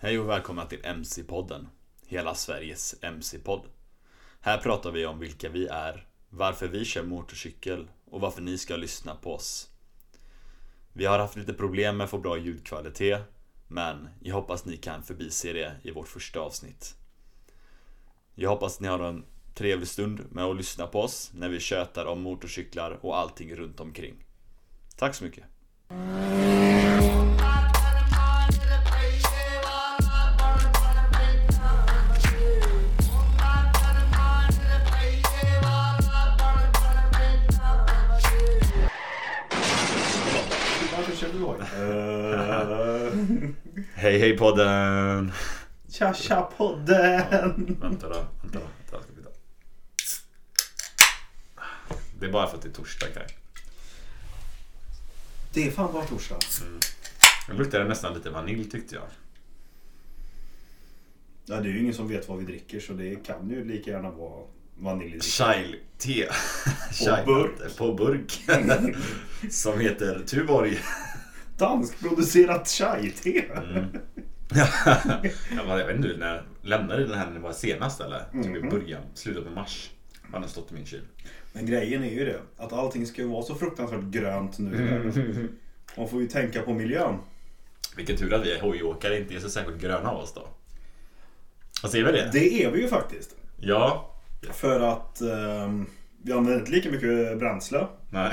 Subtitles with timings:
[0.00, 1.68] Hej och välkomna till MC-podden.
[2.06, 3.66] Hela Sveriges MC-podd.
[4.40, 8.76] Här pratar vi om vilka vi är, varför vi kör motorcykel och varför ni ska
[8.76, 9.70] lyssna på oss.
[10.92, 13.22] Vi har haft lite problem med att få bra ljudkvalitet,
[13.68, 16.94] men jag hoppas ni kan förbise det i vårt första avsnitt.
[18.34, 19.24] Jag hoppas ni har en
[19.54, 23.80] trevlig stund med att lyssna på oss när vi tjötar om motorcyklar och allting runt
[23.80, 24.24] omkring.
[24.96, 25.44] Tack så mycket.
[44.08, 45.32] Hej hej podden!
[45.88, 47.76] Tja tja podden!
[47.80, 48.66] Vänta då, vänta då.
[48.90, 49.30] Vänta, ska vi ta.
[52.20, 53.26] Det är bara för att det är torsdag Kaj.
[55.52, 56.38] Det är fan bara torsdag.
[57.48, 59.04] Det luktade nästan lite vanilj tyckte jag.
[61.46, 63.90] Ja, det är ju ingen som vet vad vi dricker så det kan ju lika
[63.90, 64.46] gärna vara
[64.78, 65.20] vanilj.
[65.20, 66.28] Chai-te.
[67.24, 67.76] På burk.
[67.76, 68.44] På burk.
[69.50, 70.78] Som heter Tuborg.
[71.58, 73.44] Danskproducerat chai-te.
[73.56, 73.84] Mm.
[75.68, 78.42] jag, vet inte, när lämnade den här när det var senast eller?
[78.42, 79.90] Typ i början, slutet på mars.
[80.32, 81.02] Har den stått i min kyl.
[81.52, 84.70] Men grejen är ju det att allting ska ju vara så fruktansvärt grönt nu.
[84.70, 85.58] världen.
[85.96, 87.14] Man får ju tänka på miljön.
[87.96, 90.48] Vilken tur att vi är hojåkare inte är så särskilt gröna av oss då.
[91.82, 92.30] Vad säger vi det?
[92.32, 93.36] Det är vi ju faktiskt.
[93.60, 94.14] Ja.
[94.52, 95.86] För att ehm,
[96.22, 97.86] vi använder inte lika mycket bränsle.
[98.10, 98.32] Nej.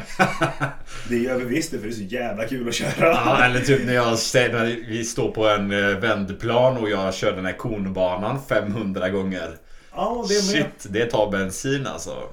[1.10, 2.92] Det gör vi visst det för det är så jävla kul att köra.
[3.00, 7.32] Ja, eller typ när jag när vi står på en eh, vändplan och jag kör
[7.32, 9.58] den här konbanan 500 gånger.
[9.96, 10.44] Ja, det med.
[10.44, 12.24] Shit, det tar bensin alltså.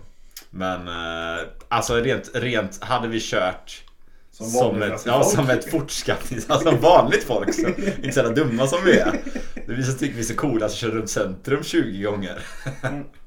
[0.51, 3.83] Men eh, alltså rent, rent hade vi kört
[4.31, 6.51] Som som ett, ja, som ett fortskaffnings...
[6.51, 7.55] Alltså som vanligt folk.
[7.55, 7.69] Så,
[8.03, 9.21] inte så dumma som vi är.
[9.67, 12.43] Vi så tycker vi är så coola att köra runt centrum 20 gånger.
[12.83, 13.22] Fast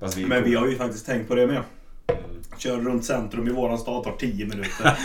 [0.00, 1.62] är Men vi har ju faktiskt tänkt på det med.
[2.58, 4.96] Kör runt centrum i våran stad tar 10 minuter.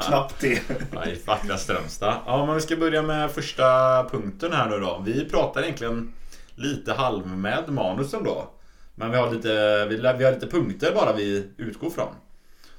[0.00, 0.70] Knappt det.
[1.06, 2.14] I vackra Strömstad.
[2.26, 3.64] Ja, men vi ska börja med första
[4.10, 5.02] punkten här nu då.
[5.06, 6.12] Vi pratar egentligen
[6.54, 8.50] lite halv med manusen då.
[8.94, 12.14] Men vi har lite, vi, vi har lite punkter bara vi utgår från.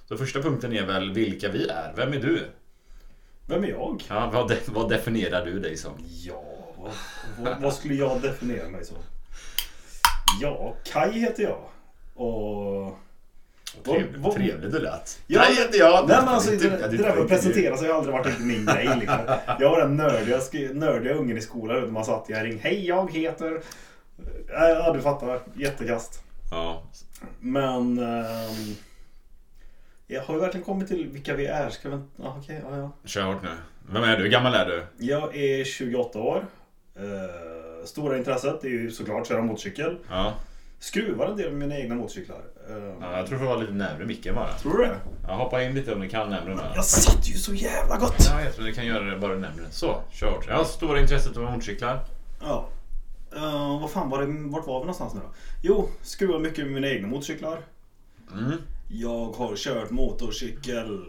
[0.08, 1.94] Så första punkten är väl vilka vi är.
[1.96, 2.48] Vem är du?
[3.48, 4.04] Vem är jag?
[4.10, 5.92] Ja, vad, vad definierar du dig som?
[6.00, 6.44] Ja,
[6.78, 6.92] vad,
[7.40, 8.98] vad, vad skulle jag definiera mig som?
[10.42, 11.58] Ja, Kai heter jag.
[12.26, 12.98] Och...
[13.86, 15.22] Trevligt, vad- trevligt du lät.
[15.28, 16.08] Ja, Nej, inte jag.
[16.08, 18.40] Nej men alltså det, det du där med att tänker- presentera sig har aldrig varit
[18.40, 18.90] min grej.
[19.00, 19.20] Liksom.
[19.60, 20.40] Jag var den nördiga,
[20.74, 22.60] nördiga ungen i skolan man satt i en ring.
[22.64, 23.62] Hej jag heter...
[24.50, 26.24] Ja du fattar, jättekast.
[26.52, 26.84] Ja,
[27.40, 27.98] Men...
[28.00, 28.76] ehm,
[30.08, 31.70] jag har ju verkligen kommit till vilka vi är.
[31.70, 31.96] Ska vi...
[32.16, 32.92] Ja, okej, ja, ja.
[33.06, 33.50] kör hårt nu.
[33.94, 34.24] Vem är du?
[34.24, 34.84] Hur gammal är du?
[35.06, 36.46] Jag är 28 år.
[36.96, 37.02] Eh,
[37.86, 39.98] stora intresset är ju såklart köra motorcykel.
[40.10, 40.34] Ja.
[40.80, 42.42] Skruvar en del med mina egna motorcyklar.
[42.70, 44.54] Eh, ja jag tror du får vara lite närmare micken bara.
[44.54, 44.96] Tror du det?
[45.28, 46.62] Ja, hoppa in lite om du kan närmare nu.
[46.76, 48.16] Jag satt ju så jävla gott!
[48.30, 49.66] Ja, jag tror du kan göra det bara närmare.
[49.72, 50.44] Så, kör.
[50.48, 52.00] Jag har stora intresset av motorcyklar.
[52.42, 52.70] Ja.
[53.36, 55.30] Eh, vad fan var det, vart var vi någonstans nu då?
[55.62, 57.60] Jo, skruvar mycket med mina egna motorcyklar.
[58.34, 58.52] Mm.
[58.90, 61.02] Jag har kört motorcykel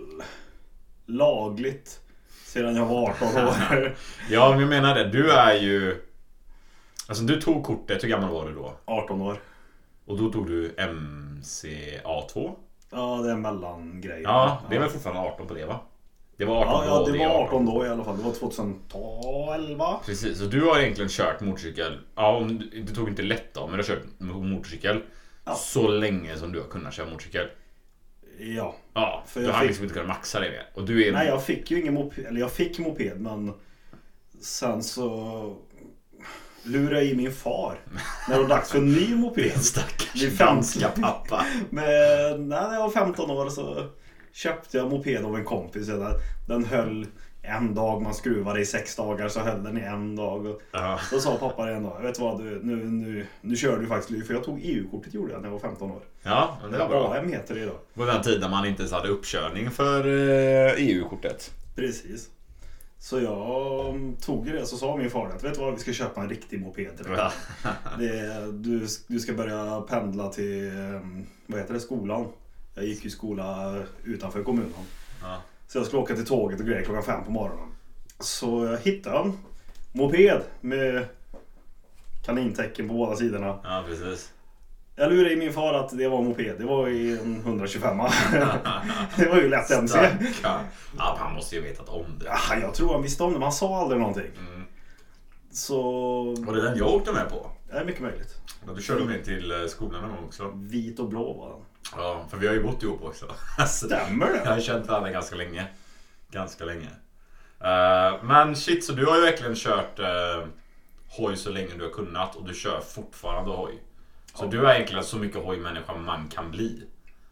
[1.06, 2.00] lagligt
[2.44, 3.97] sedan jag var 18 år.
[4.31, 5.09] Ja, men jag menar det.
[5.09, 6.03] Du är ju...
[7.09, 8.75] Alltså du tog kortet, hur gammal var du då?
[8.85, 9.41] 18 år.
[10.07, 12.55] Och då tog du MCA2?
[12.91, 14.21] Ja, det är en mellangrej.
[14.25, 15.81] Ja, det är väl fortfarande 18 på det va?
[16.37, 18.17] Det var 18 Ja, ja, då, det är var 18 då i alla fall.
[18.17, 20.01] Det var 2011.
[20.07, 21.99] Precis, så du har egentligen kört motorcykel.
[22.15, 25.01] Ja, om du, du tog inte lätt då, men du har kört motorcykel.
[25.45, 25.55] Ja.
[25.55, 27.47] Så länge som du har kunnat köra motorcykel.
[28.39, 28.75] Ja.
[28.95, 30.67] Ja, För du jag har fick- liksom inte kunnat maxa det mer.
[30.75, 31.12] Och du är...
[31.12, 32.27] Nej, jag fick ju ingen moped.
[32.27, 33.53] Eller jag fick moped, men
[34.41, 35.57] sen så
[36.65, 37.78] jag i min far
[38.28, 39.45] när det var dags för en ny moped.
[39.55, 41.47] Det Stackars danska pappa.
[41.71, 41.84] Men
[42.49, 43.84] när jag var 15 år så
[44.33, 45.89] köpte jag moped av en kompis.
[46.47, 47.06] Den, höll
[47.43, 50.47] en dag, man skruvade i sex dagar så höll den i en dag.
[50.47, 50.99] Och Ja.
[51.11, 54.26] då sa pappa en dag, vet vad, du, nu, nu, nu kör du faktiskt.
[54.26, 56.03] För jag tog EU-kortet gjorde jag när jag var 15 år.
[56.23, 57.14] Ja, det var bra.
[57.14, 57.79] AM heter det idag.
[57.94, 61.50] På den tiden man inte ens hade uppkörning för eh, EU-kortet.
[61.76, 62.29] Precis.
[63.02, 66.20] Så jag tog det så sa min far att vet du vad, vi ska köpa
[66.20, 67.31] en riktig moped till dig.
[68.52, 72.28] Du, du ska börja pendla till, mm, vad heter det, skolan.
[72.75, 74.72] Jag gick ju skola utanför kommunen.
[75.22, 75.43] Ja.
[75.69, 77.69] Så jag skulle åka till tåget och grejer klockan fem på morgonen.
[78.20, 79.38] Så jag hittade en
[79.93, 81.06] moped med
[82.25, 83.58] kanintecken på båda sidorna.
[83.64, 84.32] ja, precis.
[84.97, 86.55] Jag lurade i min far att det var en moped.
[86.59, 87.99] Det var i en 125
[89.17, 89.99] Det var ju lätt MC.
[90.43, 92.25] Ja, han måste ju vetat om det.
[92.25, 94.31] Ja, jag tror han visste om det, men han sa aldrig någonting.
[94.39, 94.62] Mm.
[95.53, 95.83] Så
[96.39, 97.50] Var det den jag åkte med på?
[97.71, 98.35] det är mycket möjligt.
[98.67, 100.53] Ja, du körde med till eh, skolan någon gång också.
[100.55, 101.61] Vit och blå var den.
[101.97, 103.27] Ja, för vi har ju bott ihop också.
[103.59, 104.50] Alltså, Stämmer Jag det?
[104.50, 105.67] har känt varandra ganska länge.
[106.31, 106.88] Ganska länge.
[107.61, 110.47] Eh, men shit, så du har ju verkligen kört uh,
[111.09, 113.83] hoj så länge du har kunnat och du kör fortfarande hoj.
[114.34, 116.82] Så du är egentligen så mycket hojmänniska man kan bli.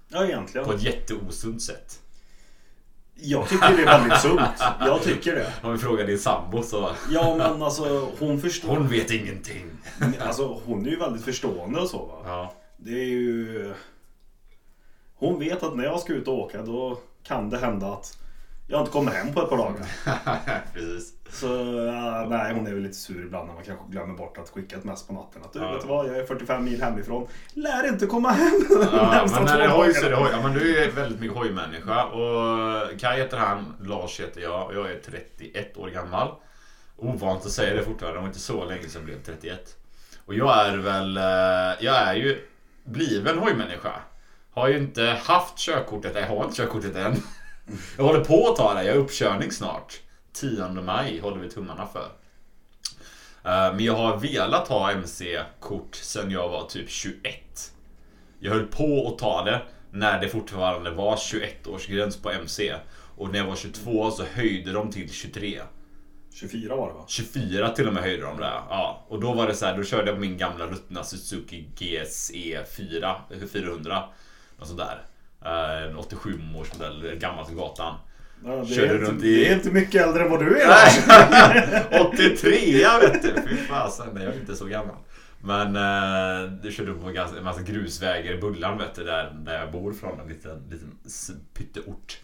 [0.08, 0.67] Ja, egentligen.
[0.67, 2.00] På ett jätteosunt sätt.
[3.14, 4.41] Jag tycker det är väldigt sunt.
[4.81, 5.52] Jag tycker det.
[5.62, 6.91] Om vi frågar din sambo så...
[7.11, 8.69] Ja, men alltså hon förstår.
[8.69, 9.70] Hon vet ingenting.
[10.20, 12.23] Alltså hon är ju väldigt förstående och så va.
[12.25, 12.55] Ja.
[12.76, 13.75] Det är ju...
[15.14, 18.19] Hon vet att när jag ska ut och åka då kan det hända att
[18.69, 19.87] jag inte kommer hem på ett par dagar.
[20.75, 21.12] Precis.
[21.32, 21.47] Så
[21.87, 24.77] ja, nej, hon är väl lite sur ibland när man kanske glömmer bort att skicka
[24.77, 25.43] ett mess på natten.
[25.44, 25.73] Att du Ja.
[25.73, 27.29] vet du vad, jag är 45 mil hemifrån.
[27.55, 28.53] Lär inte komma hem
[28.93, 30.29] Ja, men när det hoj så är det hoj.
[30.32, 32.05] Ja, men du är väldigt mycket hojmänniska.
[32.05, 36.29] Och Kaj heter han, Lars heter jag och jag är 31 år gammal.
[36.97, 39.77] Ovant att säga det fortfarande, det var inte så länge sedan jag blev 31.
[40.27, 42.38] Och jag är väl, eh, jag är ju
[42.85, 43.93] bliven hojmänniska.
[44.53, 47.17] Har ju inte haft körkortet, jag har inte körkortet än.
[47.97, 50.00] Jag håller på att ta det, jag är uppkörning snart.
[50.32, 52.09] 10 maj håller vi tummarna för.
[53.44, 57.73] Eh, Men jag har velat ha MC-kort sedan jag var typ 21.
[58.38, 62.75] Jag höll på att ta det när det fortfarande var 21-årsgräns på MC.
[63.17, 65.61] Och när jag var 22 så höjde de till 23.
[66.35, 67.05] 24 var det va?
[67.09, 68.44] 24 till och med höjde de det.
[68.69, 71.69] Ja, och då var det så här, då körde jag på min gamla ruttna Suzuki
[71.79, 73.17] GSE 4,
[73.53, 74.03] 400.
[74.59, 75.03] Något sånt där.
[75.44, 77.94] Eh, En 87 års modell, gammalt gatan.
[78.45, 80.69] Ja, det, Körde är inte, i- det är inte mycket äldre än vad du är.
[80.69, 83.33] Nej, 83 vet du.
[83.49, 84.97] Fy fasen, jag är inte så gammal.
[85.43, 89.61] Men eh, du körde på ganska, en massa grusvägar i Bullan vet du, där, där
[89.61, 90.21] jag bor från.
[90.21, 91.01] En liten, liten
[91.55, 92.19] pytteort.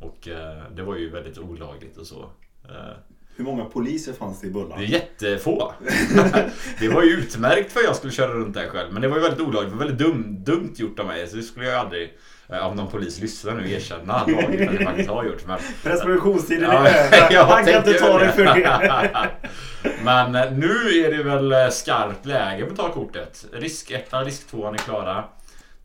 [0.00, 2.20] Och eh, det var ju väldigt olagligt och så.
[2.68, 2.96] Eh,
[3.36, 4.78] Hur många poliser fanns det i Bullan?
[4.78, 5.72] det är jättefå.
[6.80, 8.92] det var ju utmärkt för att jag skulle köra runt där själv.
[8.92, 9.72] Men det var ju väldigt olagligt.
[9.72, 11.28] Det var väldigt dum, dumt gjort av mig.
[11.28, 12.12] Så det skulle jag aldrig,
[12.58, 15.46] om någon polis lyssnar nu, erkänna att jag faktiskt har gjort.
[15.46, 17.44] Men Preskriptionstiden är över.
[17.44, 19.30] Han kan inte ta dig för det.
[20.04, 23.46] Men eh, nu är det väl eh, skarpt läge på att ta kortet.
[23.52, 25.24] Risk 1 risk 2 är klara.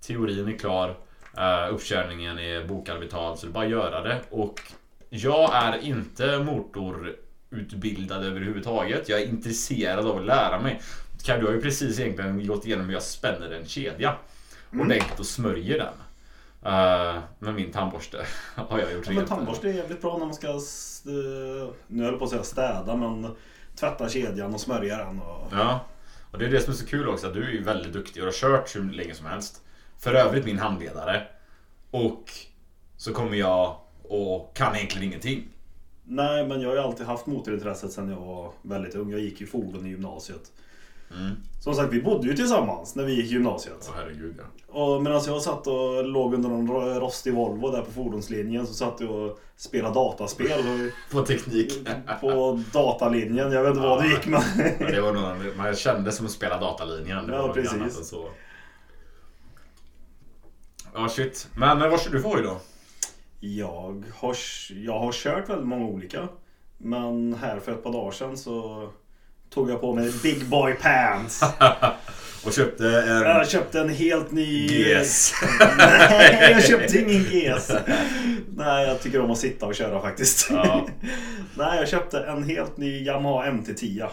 [0.07, 0.95] Teorin är klar.
[1.37, 4.19] Uh, uppkörningen är bokad betald, så det är bara att göra det.
[4.29, 4.61] Och
[5.09, 9.09] jag är inte motorutbildad överhuvudtaget.
[9.09, 10.81] Jag är intresserad av att lära mig.
[11.23, 14.15] Kaj, du har ju precis egentligen gått igenom hur jag spänner en kedja.
[14.71, 15.93] Ordentligt och smörjer den.
[16.65, 18.25] Uh, med min tandborste
[18.55, 22.11] har jag gjort Ja, men tandborste är jävligt bra när man ska, eh, nu höll
[22.11, 23.35] jag på att säga städa, men
[23.75, 25.21] tvätta kedjan och smörja den.
[25.21, 25.47] Och...
[25.51, 25.79] Ja,
[26.31, 28.27] och det är det som är så kul också du är ju väldigt duktig och
[28.27, 29.61] har kört hur länge som helst.
[29.99, 31.27] För övrigt min handledare.
[31.91, 32.31] Och
[32.97, 35.47] så kommer jag och kan egentligen ingenting.
[36.03, 39.11] Nej, men jag har ju alltid haft motorintresset sedan jag var väldigt ung.
[39.11, 40.51] Jag gick ju fordon i gymnasiet.
[41.11, 41.35] Mm.
[41.61, 43.85] Som sagt, vi bodde ju tillsammans när vi gick gymnasiet.
[43.89, 44.43] Åh herregud ja.
[44.79, 48.73] Och medan jag satt och låg under någon ro- rostig Volvo där på fordonslinjen så
[48.73, 51.87] satt jag och spelade dataspel På teknik.
[52.21, 53.51] på datalinjen.
[53.51, 54.43] Jag vet inte vad det gick med.
[54.79, 57.27] Men det var nog, man kände som att spela datalinjen.
[57.27, 58.07] Det Ja, precis.
[58.09, 58.29] så.
[60.93, 61.47] Ja shit.
[61.57, 62.57] Men eh, vad kör du för hoj då?
[63.39, 64.35] Jag har,
[64.75, 66.27] jag har kört väldigt många olika.
[66.77, 68.89] Men här för ett par dagar sedan så
[69.55, 71.41] tog jag på mig Big Boy Pants.
[72.45, 74.67] Och köpte en Jag köpte en helt ny...
[74.67, 75.33] GS.
[75.77, 77.71] Nej, jag köpte ingen GS.
[78.55, 80.47] Nej, jag tycker om att sitta och köra faktiskt.
[80.51, 80.87] Ja.
[81.57, 84.07] Nej, jag köpte en helt ny Yamaha MT-10.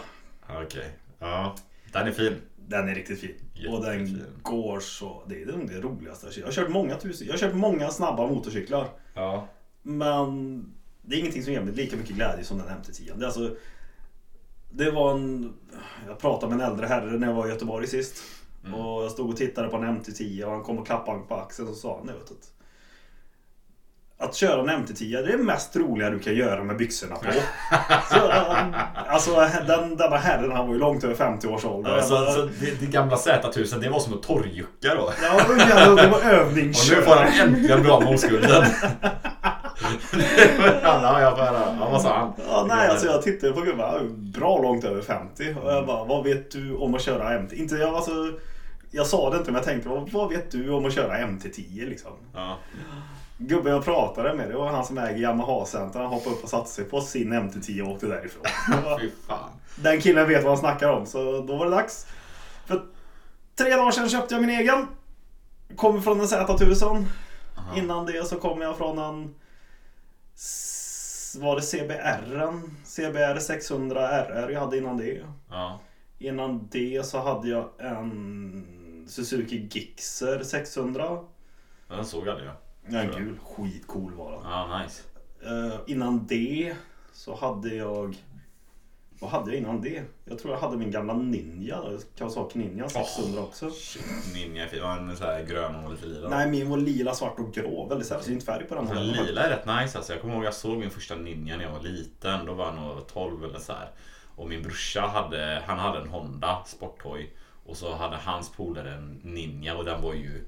[0.49, 0.89] Okej.
[1.19, 1.55] Ja.
[1.91, 2.35] Den är fin.
[2.55, 3.35] Den är riktigt fin.
[3.69, 5.23] Och den går så...
[5.29, 6.27] Det är det roligaste.
[6.39, 7.27] Jag har kört många tusen...
[7.27, 8.87] Jag har kört många snabba motorcyklar.
[9.13, 9.47] Ja.
[9.81, 10.59] Men
[11.01, 13.17] det är ingenting som ger mig lika mycket glädje som den MT-10.
[13.17, 13.55] Det, är alltså,
[14.73, 15.53] det var en...
[16.07, 18.23] Jag pratade med en äldre herre när jag var i Göteborg sist.
[18.65, 18.79] Mm.
[18.79, 21.35] Och jag stod och tittade på en MT-10 och han kom och klappade mig på
[21.35, 22.49] axeln och sa "Nej, vet du, att-
[24.29, 27.31] att köra en MT-10 det är det mest roliga du kan göra med byxorna på.
[28.11, 28.31] så,
[29.07, 29.35] alltså
[29.67, 31.95] den, denna herren han var ju långt över 50 års ålder.
[31.97, 35.11] Ja, så, så det, det gamla Z1000 det var som att torrjucka då.
[35.21, 36.95] Ja, det var Och övningskör.
[36.95, 38.63] nu får han äntligen av med oskulden.
[40.83, 41.77] ja, jag får höra.
[41.79, 42.33] Ja, vad sa han?
[42.47, 45.55] Ja, nej, alltså jag tittade på gubben, bra långt över 50.
[45.63, 47.53] Och jag bara, vad vet du om att köra MT?
[47.53, 48.11] Inte, jag, alltså,
[48.91, 52.11] jag sa det inte, men jag tänkte, vad, vet du om att köra MT-10 liksom?
[52.33, 52.57] Ja.
[53.37, 55.99] Gubben jag pratade med, det var han som äger Yamaha Center.
[55.99, 58.43] Han hoppade upp och satte sig på sin MT-10 och åkte därifrån.
[59.01, 59.49] Fy fan.
[59.75, 62.07] Den killen vet vad han snackar om, så då var det dags.
[62.65, 62.81] För
[63.57, 64.87] tre dagar sedan köpte jag min egen.
[65.75, 67.05] Kommer från en Z1000.
[67.57, 67.77] Aha.
[67.77, 69.35] Innan det så kom jag från en...
[71.39, 72.51] var det CBR,
[72.85, 75.25] CBR 600 RR jag hade innan det.
[75.49, 75.79] Ja.
[76.19, 81.19] Innan det så hade jag en Suzuki Gixxer 600.
[81.87, 82.55] Den såg aldrig jag.
[82.87, 83.29] Ja, en Tror jag.
[83.29, 83.39] gul.
[83.39, 84.41] Skitcool var den.
[84.43, 85.03] Ja, nice.
[85.45, 86.75] Eh, innan det
[87.13, 88.15] så hade jag...
[89.23, 90.03] Vad hade jag innan det?
[90.25, 91.83] Jag tror jag hade min gamla Ninja.
[92.17, 93.71] Kawasaki Ninja 600 också.
[93.71, 94.03] Shit,
[94.33, 94.79] Ninja är fin.
[94.79, 96.29] Ja, en så här grön och lite lila.
[96.29, 97.87] Nej, min var lila, svart och grå.
[97.87, 99.25] Väldigt sällsynt färg på den Den här.
[99.25, 100.13] lila är rätt nice alltså.
[100.13, 102.45] Jag kommer ihåg jag såg min första Ninja när jag var liten.
[102.45, 103.89] Då var jag nog 12 eller så här.
[104.35, 107.33] Och min brorsa hade, han hade en Honda Sporthoj.
[107.65, 110.45] Och så hade hans polare en Ninja och den var ju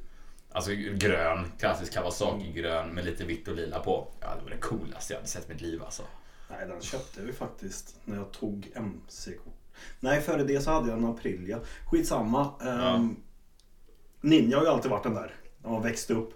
[0.52, 4.08] Alltså grön, klassisk Kawasaki grön med lite vitt och lila på.
[4.20, 6.04] Ja, det var det coolaste jag hade sett i mitt liv alltså.
[6.50, 9.54] Nej, den köpte vi faktiskt när jag tog MC-kort.
[10.00, 11.60] Nej, före det så hade jag en Aprilia.
[11.92, 12.50] Skitsamma.
[12.96, 13.16] Um,
[14.22, 15.34] Ninja har ju alltid varit den där.
[15.64, 16.34] När man växte upp.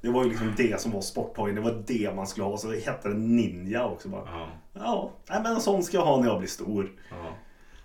[0.00, 1.54] Det var ju liksom det som var sporthojen.
[1.56, 2.56] Det var det man skulle ha.
[2.56, 4.08] Så hette den Ninja också.
[4.08, 4.24] Bara.
[4.26, 6.90] Ja, Ja, nej, men en sån ska jag ha när jag blir stor.
[7.10, 7.34] ja,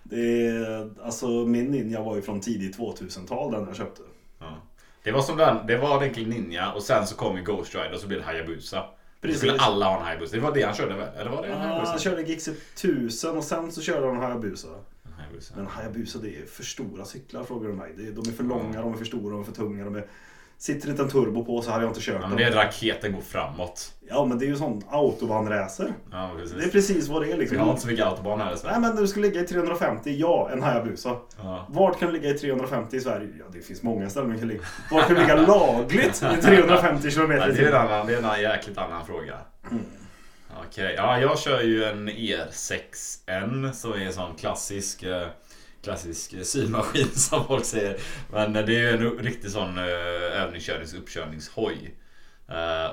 [0.02, 4.02] Det alltså min Ninja var ju från tidigt 2000-tal den jag köpte.
[4.38, 4.56] ja.
[5.02, 7.92] Det var som den, det var egentligen Ninja och sen så kom ju Ghost Rider
[7.94, 8.84] och så blev det Hayabusa.
[9.20, 9.38] Precis.
[9.38, 10.36] skulle alla ha en Hayabusa.
[10.36, 11.16] Det var det han körde väl?
[11.16, 11.90] Eller var det en Hayabusa?
[11.90, 14.68] han körde Gixxer 1000 och sen så körde han Hayabusa.
[15.16, 15.54] Hayabusa.
[15.56, 17.92] Men Hayabusa det är för stora cyklar frågar du mig.
[17.96, 19.84] De är för långa, de är för stora, de är för tunga.
[19.84, 20.06] De är...
[20.60, 23.12] Sitter inte en turbo på så hade jag inte kört Ja, men det är raketen
[23.12, 23.92] går framåt.
[24.08, 25.92] Ja men det är ju sån autobahnracer.
[26.12, 26.56] Ja, precis.
[26.56, 27.56] Det är precis vad det är liksom.
[27.56, 28.78] Vi har inte så mycket autobahn här i Nej Sverige.
[28.78, 31.16] men när du ska ligga i 350, ja en Hayabusa.
[31.42, 31.66] Ja.
[31.68, 33.28] Vart kan du ligga i 350 i Sverige?
[33.38, 34.60] Ja det finns många ställen man kan ligga.
[34.90, 38.14] Vart kan du ligga lagligt i 350 km Nej, i det är en annan, det
[38.14, 39.34] är en annan jäkligt annan fråga.
[40.68, 45.26] Okej, ja jag kör ju en ER6N som är en sån klassisk eh,
[45.82, 47.96] Klassisk eh, symaskin som folk säger.
[48.32, 49.84] Men eh, det är ju en riktig sån eh,
[50.42, 51.94] övningskörnings uppkörningshoj.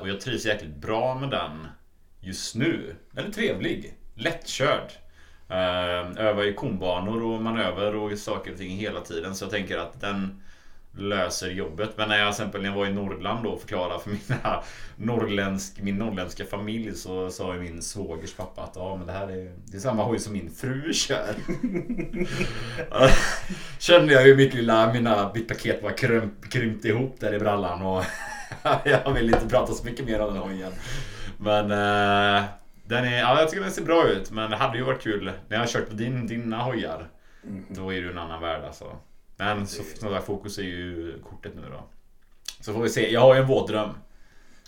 [0.02, 1.68] Och jag trivs jäkligt bra med den
[2.20, 2.96] just nu.
[3.12, 3.98] Den är trevlig.
[4.16, 4.92] Lättkörd.
[6.18, 9.36] Övar i konbanor och manöver och saker och ting hela tiden.
[9.36, 10.44] Så jag tänker att den
[10.98, 11.90] löser jobbet.
[11.98, 14.64] Men när jag exempel när jag var i Norrland då och förklarade för mina
[14.96, 19.28] norrländsk, min norrländska familj så sa ju min svågers pappa att ja men det här
[19.28, 21.36] är, det är samma hoj som min fru kör.
[23.80, 27.82] Kände jag hur mitt lilla, mina, mitt paket var krympt, krympt ihop där i brallan
[27.82, 28.04] och
[28.86, 30.72] jag vill inte prata så mycket mer om den hojen.
[31.38, 32.44] Men eh,
[32.86, 35.26] den är, ja, jag tycker den ser bra ut men det hade ju varit kul
[35.26, 37.08] när jag har kört på din, dina hojar.
[37.70, 38.86] Då är det ju en annan värld alltså.
[39.38, 41.84] Men så, som sagt, fokus är ju kortet nu då.
[42.62, 43.12] Så får vi se.
[43.14, 43.90] Jag har ju en våt dröm.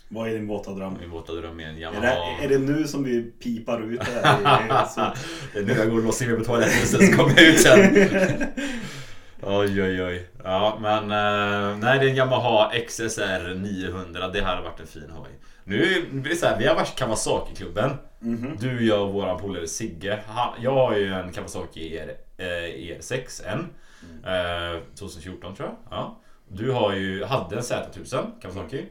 [0.08, 0.96] Vad är din våta dröm?
[1.00, 2.00] Min våta dröm är en Är Yamaha.
[2.00, 5.12] det, är det nu som vi pipar ut det här?
[5.52, 7.44] Det är nu jag går och låser in mig på toaletten sen så kommer jag
[7.44, 7.78] ut sen.
[9.42, 10.28] Oj oj oj.
[10.44, 14.28] Ja men eh, nej det är en Yamaha XSR 900.
[14.28, 15.30] Det här har varit en fin hoj.
[15.64, 17.90] Nu blir det så här, vi har varit Kawasaki-klubben.
[18.20, 18.56] Mhm.
[18.60, 20.18] Du, jag och våran polare Sigge.
[20.26, 23.64] Han, jag har ju en Kawasaki ER, eh, ER6N.
[24.24, 25.76] Eh, 2014 tror jag.
[25.90, 26.18] Ja.
[26.48, 28.86] Du har ju, hade en Z1000 Kawasaki.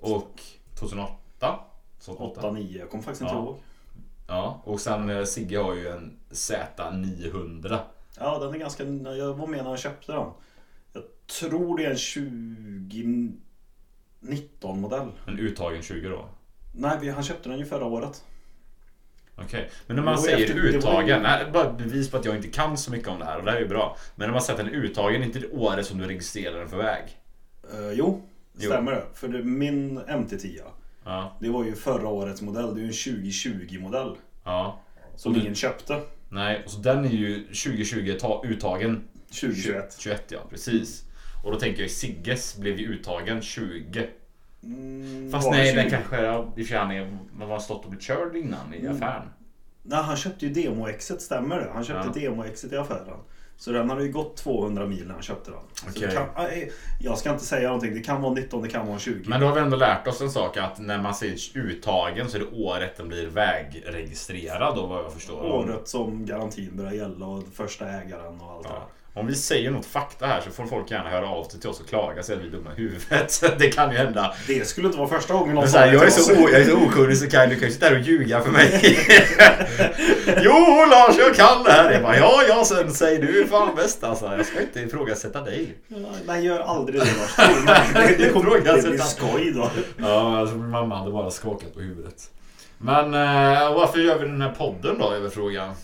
[0.00, 0.40] Och
[0.78, 1.58] 2008.
[2.00, 2.40] 2008.
[2.40, 3.38] 8-9, jag kommer faktiskt inte Ja.
[3.42, 3.56] ihåg.
[4.28, 7.78] Ja, och sen eh, Sigge har ju en Z900.
[8.18, 8.84] Ja, den är ganska...
[9.14, 10.26] Jag var med när jag köpte den.
[10.92, 11.02] Jag
[11.40, 11.96] tror det är en
[14.20, 15.08] 2019 modell.
[15.26, 16.24] En uttagen 20 då.
[16.74, 18.24] Nej, han köpte den ju förra året.
[19.36, 22.16] Okej, men när man Det var säger efter- det var ju- uttagen, bara bevis på
[22.16, 23.96] att jag inte kan så mycket om det här och det här är ju bra.
[24.14, 26.68] Men när man säger att den är uttagen, inte det året som du registrerar den
[26.68, 27.02] för väg.
[27.74, 28.22] Uh, jo,
[28.58, 28.70] Jo.
[28.70, 29.02] stämmer det.
[29.14, 30.60] För det, min MT-10,
[31.04, 32.74] Ja, det var ju förra årets modell.
[32.74, 34.16] Det är ju en 2020-modell.
[34.44, 34.80] ja.
[35.16, 36.00] Som Och du- ingen köpte.
[36.28, 39.02] Nej, och så den är ju 2020 ta, uttagen
[39.40, 39.96] 2021.
[39.98, 41.02] 21 ja, precis.
[41.44, 44.06] Och då tänker jag Sigges blev ju uttagen 20.
[44.62, 45.76] Mm, Fast var det nej, 20?
[45.80, 48.36] den kanske, ja, i och för sig han är, man har stått och blivit körd
[48.36, 48.96] innan i Mm.
[48.96, 49.28] affären.
[49.82, 51.70] Nej, han köpte ju demo-exet, stämmer det?
[51.74, 53.18] Han köpte demo-exet i affären.
[53.56, 55.60] Så den hade ju gått 200 mil när han köpte den.
[55.94, 57.94] Det kan, nej, jag ska inte säga någonting.
[57.94, 59.28] Det kan vara 19, det kan vara 20.
[59.28, 62.36] Men då har vi ändå lärt oss en sak att när man säger uttagen så
[62.36, 65.42] är det året den blir vägregistrerad då vad jag förstår.
[65.42, 68.74] Året som garantin börjar gälla och första ägaren och allt det Ja.
[68.74, 68.82] där.
[69.14, 71.80] Om vi säger något fakta här så får folk gärna höra av sig till oss
[71.80, 73.42] och klaga sig att vi är dumma i huvudet.
[73.58, 74.34] Det kan ju hända.
[74.46, 76.76] Det skulle inte vara första gången någon så det jag, är så jag är så
[76.76, 78.80] okunnig så kan du kan ju sitta här och ljuga för mig.
[80.42, 81.92] jo Lars, jag kan det här.
[81.92, 84.26] Jag bara, ja, ja, sen säger du är fan bäst alltså.
[84.36, 85.74] Jag ska inte ifrågasätta dig.
[86.26, 87.36] Nej, gör aldrig det Lars.
[88.18, 89.70] Det, kommer, det blir skoj då.
[89.96, 92.30] Ja, alltså min mamma hade bara skakat på huvudet.
[92.78, 95.74] Men eh, varför gör vi den här podden då, är väl frågan.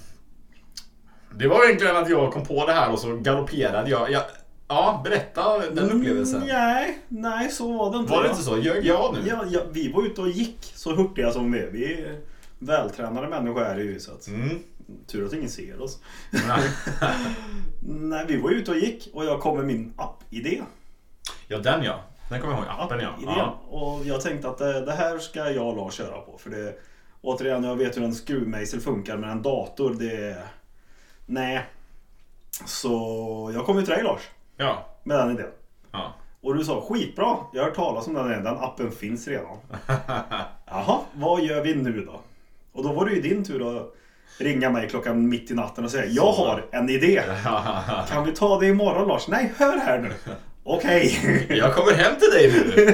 [1.37, 4.11] Det var egentligen att jag kom på det här och så galopperade jag.
[4.11, 4.23] jag
[4.69, 6.43] ja, berätta den upplevelsen.
[6.43, 8.13] Mm, nej, nej, så var det inte.
[8.13, 8.59] Var det inte så?
[8.59, 9.29] Ljög jag nu?
[9.29, 11.71] Ja, ja, vi var ute och gick så hurtiga som vi är.
[11.71, 12.17] Vi
[12.59, 14.59] Vältränade människor är ju så att Mm.
[15.07, 15.99] tur att ingen ser oss.
[17.81, 20.63] Nej, vi var ute och gick och jag kom med min app-idé.
[21.49, 22.01] ja, den ja.
[22.31, 22.73] Den kommer jag ihåg.
[22.79, 23.15] Appen ja.
[23.27, 23.61] Ja.
[23.69, 26.39] Och jag tänkte att det, det här ska jag och Lars köra på.
[26.39, 26.75] För det,
[27.21, 30.37] återigen, jag vet hur en skruvmejsel funkar men en dator det...
[31.31, 31.67] Nej.
[32.67, 34.21] Så jag kom ju till dig Lars.
[34.57, 34.87] Ja.
[35.03, 35.51] Med den idén.
[35.93, 36.13] ja.
[36.41, 38.45] Och du sa skitbra, jag har hört talas om den.
[38.45, 39.57] Den appen finns redan.
[40.67, 42.21] Jaha, vad gör vi nu då?
[42.73, 43.95] Och då var det ju din tur att
[44.39, 47.23] ringa mig klockan mitt i natten och säga Jag har en idé.
[48.09, 49.29] Kan vi ta det imorgon Lars?
[49.29, 50.13] Nej, hör här nu.
[50.71, 51.47] Okej.
[51.49, 52.87] Jag kommer hem till dig nu.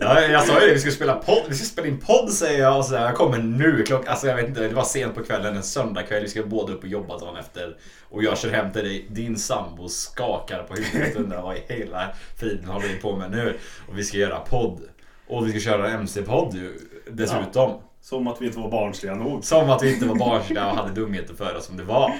[0.00, 1.42] Ja, jag sa ju det, vi ska spela podd.
[1.48, 3.82] Vi ska spela in podd säger jag och så här, jag kommer nu.
[3.82, 6.22] Klock, alltså jag vet inte, det var sent på kvällen, en söndagkväll.
[6.22, 7.76] Vi ska båda upp och jobba dagen efter.
[8.10, 9.06] Och jag kör hem till dig.
[9.10, 13.30] Din sambo skakar på huvudet och undrar vad i hela friden håller vi på med
[13.30, 13.58] nu?
[13.88, 14.80] Och vi ska göra podd.
[15.26, 16.56] Och vi ska köra en MC-podd
[17.10, 17.80] dessutom.
[18.00, 19.44] Som att vi inte var barnsliga nog.
[19.44, 22.12] Som att vi inte var barnsliga och hade dumheter för oss som det var.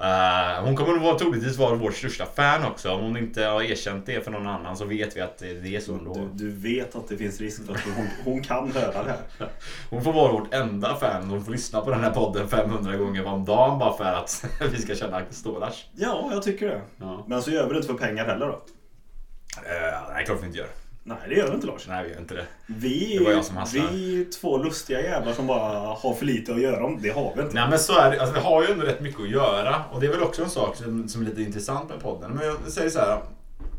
[0.00, 2.90] Eh, hon kommer nog troligtvis vara vårt största fan också.
[2.90, 5.80] Om hon inte har erkänt det för någon annan så vet vi att det är
[5.80, 6.14] så ändå.
[6.14, 9.48] Du, du vet att det finns risk för att hon, hon kan höra det här.
[9.90, 11.30] Hon får vara vårt enda fan.
[11.30, 14.82] Hon får lyssna på den här podden 500 gånger om dagen bara för att vi
[14.82, 15.86] ska känna stålars.
[15.94, 16.80] Ja, jag tycker det.
[16.96, 17.24] Ja.
[17.28, 18.52] Men så gör vi det inte för pengar heller då.
[18.52, 20.68] Uh, nej, klart vi inte gör.
[21.08, 21.88] Nej, det gör vi inte Lars.
[21.88, 22.46] Nej, vi gör inte det.
[22.66, 23.88] Vi, Det var jag som hasslade.
[23.92, 26.98] vi är två lustiga jävlar som bara har för lite att göra om.
[27.02, 27.54] Det har vi inte.
[27.54, 28.20] Nej men så är det.
[28.20, 29.84] Alltså, vi har ju ändå rätt mycket att göra.
[29.92, 32.30] Och det är väl också en sak som, som är lite intressant med podden.
[32.30, 33.18] Men jag säger så här.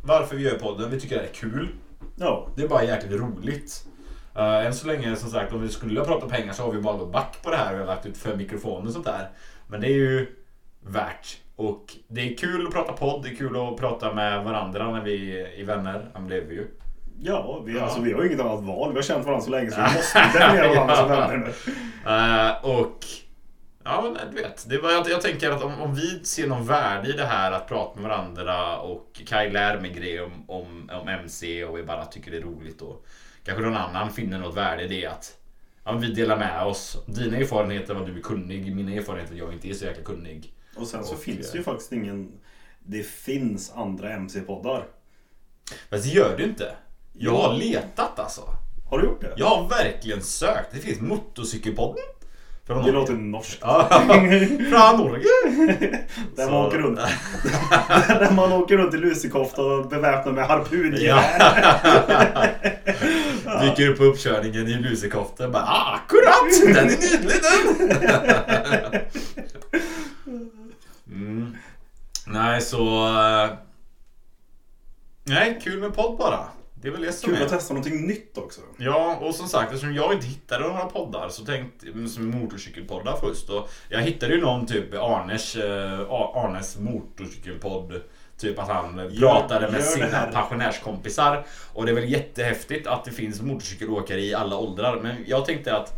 [0.06, 0.92] Varför vi gör podden?
[0.92, 1.68] Vi tycker det är kul.
[2.16, 3.86] Ja, Det är bara jäkligt roligt.
[4.38, 6.98] Uh, än så länge som sagt om vi skulle prata pengar så har vi bara
[6.98, 7.74] gått back på det här.
[7.74, 9.30] Vi har lagt ut för mikrofoner och sånt där.
[9.68, 10.36] Men det är ju
[10.82, 11.38] värt.
[11.56, 13.24] Och det är kul att prata podd.
[13.24, 16.10] Det är kul att prata med varandra när vi är vänner.
[16.14, 16.68] Ja, men det är vi ju.
[17.22, 17.84] Ja, vi, Ja.
[17.84, 18.90] Alltså, vi har inget annat val.
[18.90, 21.54] Vi har känt varandra så länge så vi måste definiera varandra som vänner nu.
[22.06, 23.06] Eh, och
[23.84, 24.70] ja, men du vet.
[24.70, 27.52] Det var, jag, jag tänker att om, om vi ser någon värde i det här
[27.52, 31.84] att prata med varandra och Kaj lär mig grejer om, om, om MC och vi
[31.84, 33.06] bara tycker det är roligt och
[33.44, 35.38] kanske någon annan finner något värde i det att
[35.84, 37.04] ja, vi delar med oss.
[37.06, 40.54] Dina erfarenheter vad du är kunnig, mina erfarenheter jag inte är så jäkla kunnig.
[40.76, 42.32] Och sen så Och, finns det ju eh, faktiskt ingen...
[42.84, 44.88] Det finns andra MC-poddar.
[45.90, 46.76] Men det gör du inte.
[47.14, 48.42] Jag har letat alltså.
[48.90, 49.34] Har du gjort det?
[49.38, 50.68] Jag har verkligen sökt.
[50.72, 52.04] Det finns Motorcykelpodden.
[52.68, 53.00] Från Det Norge.
[53.00, 53.58] låter norskt.
[53.62, 53.88] Ja,
[54.70, 55.26] från Norge.
[56.36, 57.00] Där man åker runt.
[58.08, 60.48] Där man åker runt i lusekofta och beväpnad med Ja.
[60.48, 61.20] harpungevär.
[63.62, 66.76] Dyker upp på uppkörningen i lusekoftan bara ah, akkurat!
[66.76, 69.02] Den är nydlig den!
[71.12, 71.56] mm.
[72.28, 73.08] Nej så...
[73.18, 73.50] eh,
[75.24, 76.40] Nej, kul med podd bara.
[76.82, 77.46] Det är väl det som Kul är.
[77.46, 78.62] att testa någonting nytt också.
[78.78, 83.50] Ja, och som sagt eftersom jag inte hittade några poddar så tänkte som motorcykelpoddar först.
[83.50, 88.02] Och jag hittade ju någon typ Arnes, eh, Arnes motorcykelpodd.
[88.38, 91.46] Typ att han Gör- pratade med gör sina pensionärskompisar.
[91.74, 95.00] Och det är väl jättehäftigt att det finns motorcykelåkare i alla åldrar.
[95.02, 95.94] Men jag tänkte att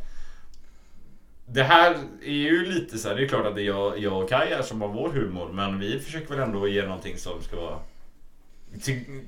[1.45, 4.23] det här är ju lite så här, det är klart att det är jag, jag
[4.23, 5.49] och Kaj är som har vår humor.
[5.53, 7.79] Men vi försöker väl ändå ge någonting som ska vara...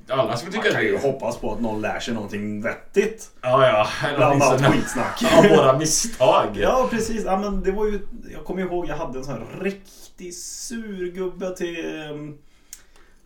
[0.08, 3.30] Alla Man tycka kan det ju hoppas på att någon lär sig någonting vettigt.
[3.40, 3.86] Ja, ja.
[4.16, 5.22] Bland allt skitsnack.
[5.38, 6.48] Av våra misstag.
[6.54, 7.24] Ja, precis.
[7.24, 8.00] Ja, men det var ju,
[8.32, 12.38] jag kommer ihåg jag hade en sån här riktig surgubbe till um,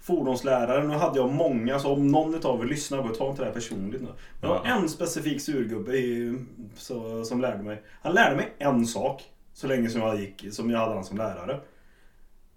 [0.00, 0.84] fordonslärare.
[0.88, 3.54] Nu hade jag många, så om någon av er lyssnar på ta inte det här
[3.54, 4.08] personligt nu.
[4.40, 4.62] Men Ja.
[4.64, 6.38] en specifik surgubbe i,
[6.76, 7.82] så, som lärde mig.
[8.02, 9.22] Han lärde mig en sak
[9.54, 11.60] så länge som jag gick, som jag hade han som lärare.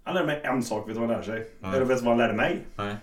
[0.04, 1.50] Han lärde mig en sak, vet du vad han lärde sig?
[1.60, 1.76] Nej.
[1.76, 2.58] Eller vet du vad han lärde mig?
[2.76, 2.96] Nej.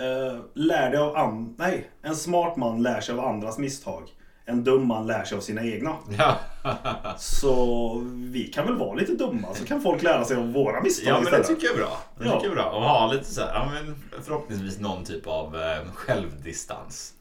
[0.00, 4.02] Uh, lär dig av an- Nej, en smart man lär sig av andras misstag.
[4.44, 5.96] En dum man lär sig av sina egna.
[6.18, 6.36] Ja.
[7.18, 11.10] Så vi kan väl vara lite dumma så kan folk lära sig av våra misstag
[11.10, 11.46] ja, men det istället.
[11.46, 11.98] tycker jag är bra.
[12.18, 12.32] Det Ja.
[12.32, 12.70] tycker jag är bra.
[12.70, 17.12] Och ha lite så här, ja, men förhoppningsvis någon typ av eh, självdistans.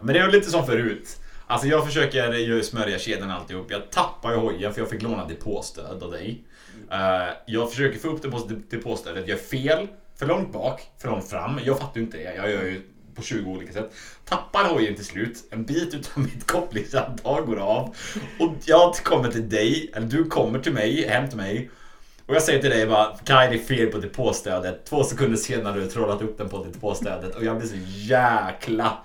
[0.00, 1.16] Men det är lite som förut.
[1.46, 3.66] Alltså jag försöker ju smörja kedjan alltihop.
[3.70, 6.44] Jag tappar ju hojen för jag fick låna depåstöd av dig.
[6.90, 9.28] Eh, jag försöker få upp det på depåstödet.
[9.28, 9.88] Jag är fel.
[10.18, 11.60] För långt bak, för långt fram.
[11.64, 12.34] Jag fattar ju inte det.
[12.34, 12.82] Jag gör ju
[13.14, 13.92] på 20 olika sätt.
[14.24, 15.44] Tappar hojen till slut.
[15.50, 17.94] En bit utav mitt kopplingshandtag går av.
[18.40, 21.70] Och jag kommer till dig, eller du kommer till mig, hem till mig.
[22.26, 24.84] Och jag säger till dig bara, Kaj det är fel på depåstödet.
[24.84, 27.34] Två sekunder senare har du trollat upp den på depåstödet.
[27.34, 28.98] Och jag blir så jäkla...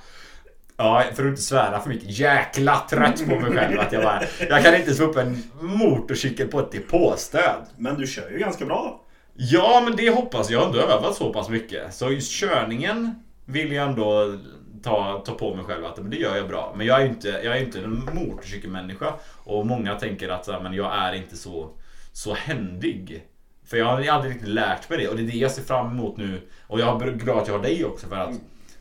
[0.77, 2.19] Ja, för att inte svära för mycket.
[2.19, 3.79] Jäkla trött på mig själv.
[3.79, 7.65] Att jag bara, jag kan inte få upp en motorcykel på ett depåstöd.
[7.77, 9.05] Men du kör ju ganska bra.
[9.41, 10.59] Ja, men det hoppas jag.
[10.59, 11.93] Jag har ändå övat så pass mycket.
[11.93, 14.37] Så just körningen vill jag ändå
[14.83, 16.73] ta, ta på mig själv att men det gör jag bra.
[16.77, 19.13] Men jag är inte, jag är inte en motorcykelmänniska.
[19.43, 21.69] Och många tänker att så här, men jag är inte så,
[22.13, 23.23] så händig.
[23.65, 25.91] För jag har aldrig riktigt lärt mig det och det är det jag ser fram
[25.91, 26.41] emot nu.
[26.67, 28.35] Och jag är glad att jag har dig också för att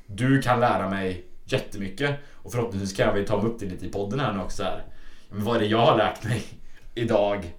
[0.06, 2.16] du kan lära mig jättemycket.
[2.32, 4.62] Och förhoppningsvis kan vi ta upp det lite i podden här nu också.
[4.62, 4.82] Här.
[5.30, 6.42] Men vad är det jag har lärt mig
[6.94, 7.54] idag?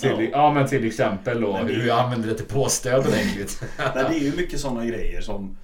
[0.00, 0.28] Till, ja.
[0.32, 0.52] Ja.
[0.54, 3.62] men till exempel då Men hur jag använder det till påstöd ordentligt.
[3.94, 5.56] Nej, det är ju mycket sådana grejer som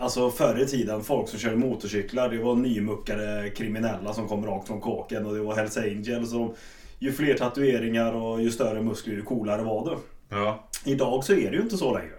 [0.00, 4.66] Alltså förr i tiden, folk som körde motorcyklar, det var nymuckade kriminella som kom rakt
[4.66, 6.34] från kåken och det var Hells Angels.
[6.34, 6.56] Och
[6.98, 9.96] ju fler tatueringar och ju större muskler, ju coolare var det.
[10.36, 10.68] ja.
[10.84, 12.12] Idag så är det ju inte så längre.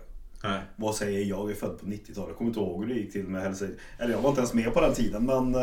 [0.44, 0.60] Nej.
[0.76, 1.40] Vad säger jag?
[1.40, 2.30] Jag är född på 90-talet.
[2.30, 3.80] Jag kommer inte ihåg hur det gick till med Hells Angels.
[3.98, 5.56] Eller jag var inte ens med på den tiden men...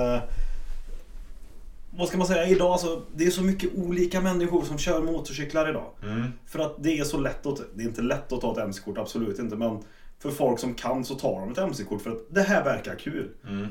[1.99, 2.49] Vad ska man säga?
[2.49, 5.91] Idag alltså, det är så mycket olika människor som kör motorcyklar idag.
[6.03, 6.33] Mm.
[6.47, 7.61] För att det är så lätt att...
[7.75, 9.57] Det är inte lätt att ta ett MC-kort, absolut inte.
[9.57, 9.79] Men
[10.19, 13.31] för folk som kan så tar de ett MC-kort för att det här verkar kul.
[13.49, 13.67] Mm.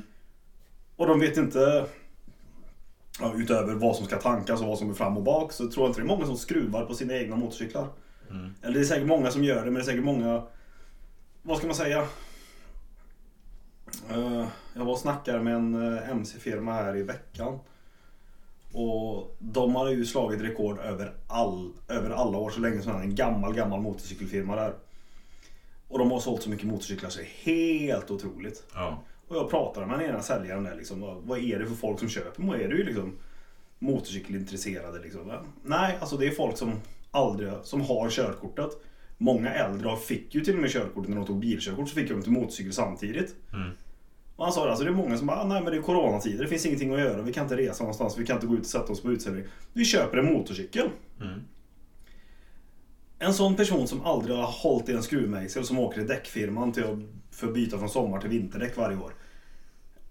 [0.96, 1.86] Och de vet inte...
[3.20, 5.84] Ja, utöver vad som ska tankas och vad som är fram och bak så tror
[5.86, 7.88] jag inte det är många som skruvar på sina egna motorcyklar.
[8.30, 8.56] Mm.
[8.62, 10.44] Eller det är säkert många som gör det men det är säkert många...
[11.42, 12.08] Vad ska man säga?
[14.10, 17.60] Eh, jag var och snackade med en eh, MC-firma här i veckan.
[18.78, 23.16] Och de hade ju slagit rekord över, all, över alla år så länge som en
[23.16, 24.74] gammal, gammal motorcykelfirma där.
[25.88, 28.64] Och de har sålt så mycket motorcyklar så det är helt otroligt.
[28.74, 29.04] Ja.
[29.28, 31.22] Och jag pratade med den ena säljaren där liksom.
[31.24, 32.56] Vad, är det för folk som köper?
[32.56, 33.18] Är det ju liksom
[33.80, 35.32] motorcykelintresserade liksom?
[35.64, 36.72] Nej, alltså det är folk som
[37.12, 38.72] aldrig, som har körkortet.
[39.18, 42.22] Många äldre fick ju till och med körkortet när de tog bilkörkort så fick de
[42.22, 43.36] till motorcykel samtidigt.
[43.54, 43.70] Mm.
[44.36, 45.82] Och han sa det, alltså det är många som bara, "Ah, nej men det är
[45.82, 48.54] coronatider, det finns ingenting att göra, vi kan inte resa någonstans, vi kan inte gå
[48.54, 49.44] ut och sätta oss på utställning.
[49.74, 50.90] Vi köper en motorcykel.
[51.22, 51.40] Mm.
[53.20, 56.84] En sån person som aldrig har hållit i en skruvmejsel som åker till däckfirman till
[56.84, 57.00] att,
[57.32, 59.12] för att byta från sommar till vinterdäck varje år.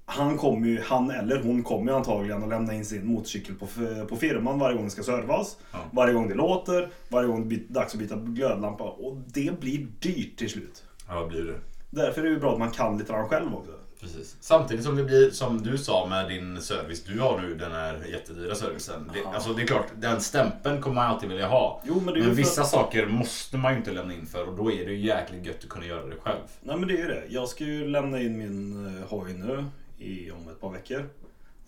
[0.06, 3.66] Han, kommer ju, han eller hon kommer ju antagligen att lämna in sin motorcykel på,
[4.08, 5.56] på firman varje gång det ska servas.
[5.72, 5.78] Ja.
[5.92, 8.84] Varje gång det låter, varje gång det är dags att byta glödlampa.
[8.84, 10.84] Och det blir dyrt till slut.
[11.08, 11.60] ja, vad blir det?
[11.90, 13.72] Därför är det ju bra att man kan lite grann själv också.
[14.04, 14.36] Precis.
[14.40, 18.04] Samtidigt som det blir, som du sa med din service, du har nu den här
[18.10, 19.10] jättedyra servicen.
[19.14, 21.82] Det, alltså det är klart, den stämpeln kommer man alltid vilja ha.
[21.84, 24.72] Jo, men Men vissa att- saker måste man ju inte lämna in för och då
[24.72, 26.40] är det ju jäkligt gött att kunna göra det själv.
[26.62, 27.24] Nej men det är ju det.
[27.28, 29.64] Jag ska ju lämna in min eh, hoj nu
[29.98, 31.08] i, om ett par veckor.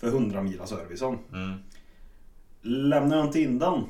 [0.01, 1.19] För 100 mila servicen.
[1.33, 1.55] Mm.
[2.63, 3.85] Lämnar jag inte in den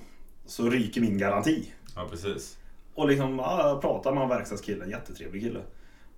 [0.46, 1.72] så ryker min garanti.
[1.94, 2.56] Ja, precis.
[2.94, 5.60] Och liksom, ja, pratar med en verkstadskille, en jättetrevlig kille.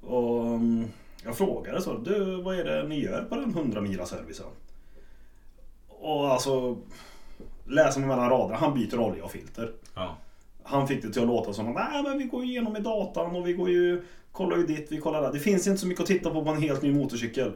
[0.01, 0.85] Och mm,
[1.25, 4.47] jag frågade så, du vad är det ni gör på den 100 mila servicen?
[5.89, 6.79] Och alltså,
[7.67, 9.73] läser man mellan raderna, han byter olja och filter.
[9.95, 10.17] Ja.
[10.63, 13.37] Han fick det till att låta som att Nej, men vi går igenom i datan
[13.37, 14.03] och vi går ju,
[14.33, 15.33] kollar ju dit, vi kollar där.
[15.33, 17.53] Det finns inte så mycket att titta på på en helt ny motorcykel.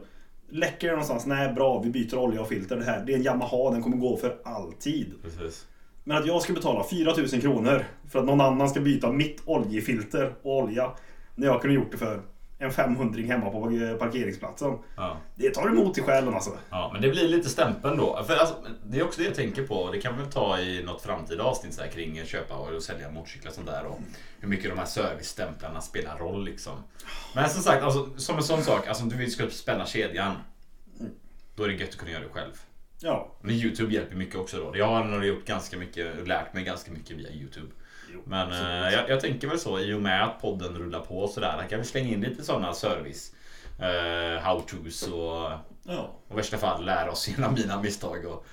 [0.49, 1.25] Läcker det någonstans?
[1.25, 2.75] Nej, bra, vi byter olja och filter.
[2.75, 5.13] Det här, det är en Yamaha, den kommer gå för alltid.
[5.21, 5.67] Precis.
[6.03, 10.33] Men att jag ska betala 4000 kronor för att någon annan ska byta mitt oljefilter
[10.41, 10.91] och olja.
[11.35, 12.21] När jag kunde gjort det för
[12.63, 13.61] en 500 hemma på
[13.99, 14.77] parkeringsplatsen.
[14.95, 15.17] Ja.
[15.35, 16.51] Det tar emot i själen alltså.
[16.69, 18.23] Ja, men det blir lite stämpeln då.
[18.27, 19.91] För alltså, det är också det jag tänker på.
[19.91, 23.49] Det kan vi ta i något framtida avsnitt så här, kring köpa och sälja motorcyklar
[23.49, 23.85] och sånt där.
[23.85, 23.99] Och
[24.39, 26.73] hur mycket de här servicestämplarna spelar roll liksom.
[27.35, 28.87] Men som sagt, alltså, som en sån sak.
[28.87, 30.35] Alltså, om du vill ska spänna kedjan.
[31.55, 32.61] Då är det gött att kunna göra det själv.
[32.99, 33.35] Ja.
[33.41, 34.77] Men Youtube hjälper mycket också då.
[34.77, 37.67] Jag har gjort ganska mycket, lärt mig ganska mycket via Youtube.
[38.25, 41.29] Men eh, jag, jag tänker väl så i och med att podden rullar på och
[41.29, 41.55] sådär.
[41.61, 43.31] Här kan vi slänga in lite sådana service.
[43.79, 45.51] Eh, how-tos och,
[45.87, 46.09] Ja.
[46.27, 48.25] och i värsta fall lära oss genom mina misstag.
[48.25, 48.45] Och,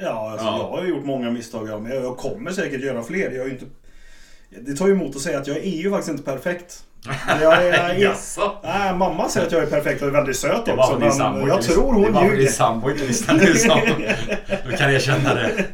[0.00, 0.58] Ja, alltså Ja.
[0.72, 1.92] jag har gjort många misstag jag med.
[2.04, 3.30] Jag kommer säkert göra fler.
[3.30, 3.64] Jag är inte...
[4.50, 6.84] Det tar ju emot att säga att jag är ju faktiskt inte perfekt.
[7.26, 7.94] Jag jag är...
[7.98, 8.52] Jaså?
[8.62, 10.98] Nej, mamma säger att jag är perfekt och är väldigt söt Det var också.
[10.98, 12.52] din Men jag tror Det hon var för din ljuger.
[12.52, 13.80] sambo inte lyssnade nu sa
[14.70, 15.64] Du kan erkänna det.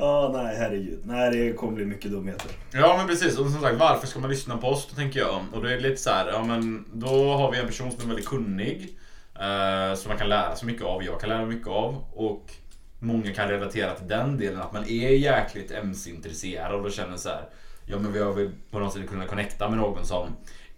[0.00, 1.00] Ja, nej herregud.
[1.04, 2.50] Nej, det kommer bli mycket dumheter.
[2.72, 4.86] Ja men precis, och som sagt varför ska man lyssna på oss?
[4.90, 5.40] Då tänker jag.
[5.52, 8.02] Och då är det lite så här, ja men då har vi en person som
[8.02, 8.98] är väldigt kunnig.
[9.34, 12.04] Eh, som man kan lära sig mycket av, jag kan lära mig mycket av.
[12.12, 12.52] Och
[12.98, 17.42] många kan relatera till den delen, att man är jäkligt MC-intresserad och känner så här.
[17.86, 20.28] Ja men vi har väl på något sätt kunnat connecta med någon som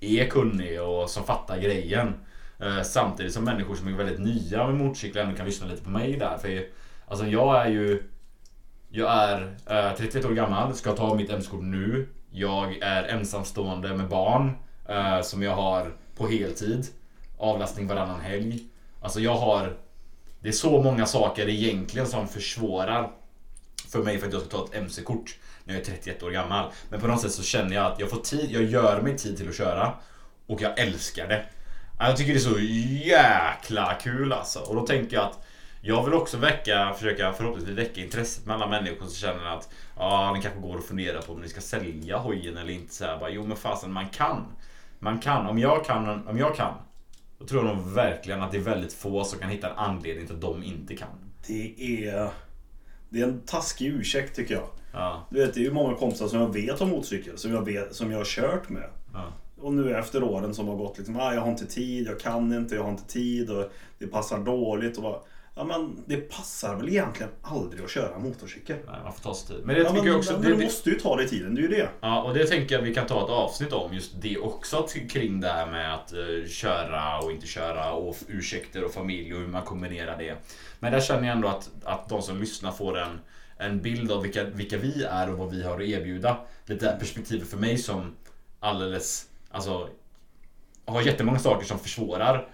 [0.01, 2.15] är kunnig och som fattar grejen.
[2.59, 5.91] Eh, samtidigt som människor som är väldigt nya med motorcyklar ändå kan lyssna lite på
[5.91, 6.39] mig där.
[6.39, 6.67] För
[7.09, 8.03] alltså jag är ju
[8.93, 12.09] jag är eh, 31 år gammal, ska ta mitt MC-kort nu.
[12.31, 14.53] Jag är ensamstående med barn
[14.89, 16.87] eh, som jag har på heltid.
[17.39, 18.59] Avlastning varannan helg.
[19.01, 19.77] Alltså jag har...
[20.41, 23.11] Det är så många saker egentligen som försvårar
[23.89, 26.71] för mig för att jag ska ta ett MC-kort när jag är 31 år gammal.
[26.89, 29.37] Men på något sätt så känner jag att jag får tid, jag gör mig tid
[29.37, 29.93] till att köra
[30.47, 31.45] och jag älskar det.
[31.99, 32.61] Jag tycker det är så
[33.07, 34.59] jäkla kul alltså.
[34.59, 35.47] Och då tänker jag att
[35.81, 40.33] jag vill också väcka, försöka förhoppningsvis väcka intresset med alla människor som känner att ja,
[40.37, 42.95] ni kanske går och funderar på om ni ska sälja hojen eller inte.
[42.95, 44.45] Så här, bara, jo men fasen man kan.
[44.99, 45.47] Man kan.
[45.47, 46.75] Om jag kan, om jag kan.
[47.39, 50.27] Då tror jag nog verkligen att det är väldigt få som kan hitta en anledning
[50.27, 51.09] till att de inte kan.
[51.47, 51.75] Det
[52.09, 52.31] är...
[53.09, 54.67] Det är en taskig ursäkt tycker jag.
[54.93, 57.65] Ja, Du vet, det är ju många kompisar som jag vet har motorcykel, som jag,
[57.65, 58.91] vet, som jag har kört med.
[59.13, 59.25] ja.
[59.61, 62.53] Och nu efter åren som har gått liksom, ah, jag har inte tid, jag kan
[62.53, 64.97] inte, jag har inte tid och det passar dåligt.
[64.97, 65.19] Och bara,
[65.61, 68.77] ja men det passar väl egentligen aldrig att köra motorcykel.
[68.87, 69.67] Nej, man får ta sig tid.
[69.67, 70.33] Men det Ja, tycker men, jag också.
[70.33, 71.89] men Det, du måste ju ta dig tiden, det är ju det.
[72.01, 75.41] Ja, och det tänker jag vi kan ta ett avsnitt om just det också kring
[75.41, 79.47] det här med att eh, köra och inte köra och ursäkter och familj och hur
[79.49, 80.37] man kombinerar det.
[80.79, 83.21] Men där känner jag ändå att, att de som lyssnar får en,
[83.57, 86.37] en bild av vilka, vilka vi är och vad vi har att erbjuda.
[86.67, 88.17] Lite det här perspektivet för mig som
[88.61, 89.89] alldeles, alltså
[90.85, 92.49] har jättemånga saker som försvårar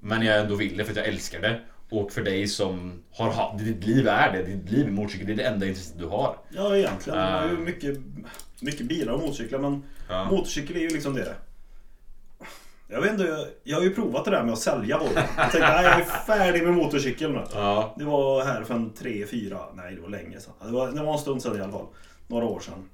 [0.00, 1.60] men jag ändå vill det för att jag älskar det.
[2.00, 5.32] Och för dig som har haft, ditt liv är det, ditt liv är motorcykel, det
[5.32, 6.36] är det enda intresset du har.
[6.50, 7.60] Ja egentligen, det är ju Ah.
[7.60, 7.98] mycket,
[8.60, 10.24] mycket bilar och motorcyklar men Ja.
[10.30, 11.34] motorcykel är ju liksom det.
[12.88, 15.12] Jag vet inte, jag, jag har ju provat det där med att sälja hojen.
[15.36, 17.44] Jag tänkte, nej jag är färdig med motorcykeln nu.
[17.54, 17.94] Ja.
[17.98, 20.52] Det var här för en tre, fyra, nej det var länge sedan.
[20.64, 21.86] Det var, det var en stund sedan i alla fall.
[22.28, 22.88] Några år sedan.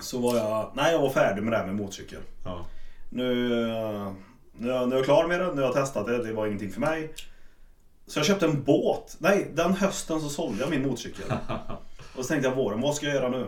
[0.00, 2.20] Så var jag, nej jag var färdig med det här med motorcykel.
[2.44, 2.66] Ja.
[3.10, 4.12] Nu, eh,
[4.58, 6.46] nu, jag- nu är jag klar med det, nu har jag testat det, det var
[6.46, 7.12] ingenting för mig.
[8.06, 9.16] Så jag köpte en båt.
[9.18, 11.24] Nej, den hösten så sålde jag min motorcykel.
[12.16, 13.46] Och så tänkte jag våren, vad ska jag göra nu?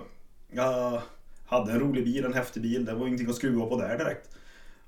[0.52, 1.02] Jag
[1.46, 4.30] hade en rolig bil, en häftig bil, det var ingenting att skruva på där direkt.